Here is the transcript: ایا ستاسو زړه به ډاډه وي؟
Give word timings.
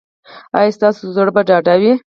ایا 0.57 0.75
ستاسو 0.77 1.03
زړه 1.15 1.31
به 1.35 1.41
ډاډه 1.49 1.75
وي؟ 1.81 1.93